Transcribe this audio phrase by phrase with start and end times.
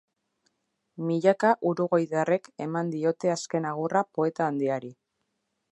[1.09, 4.93] Milaka uruguaitarrek eman diote azken agurra poeta handiari.